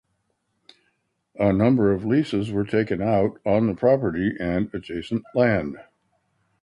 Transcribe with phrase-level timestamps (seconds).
[1.35, 5.77] A number of leases were taken out on the property and adjacent land.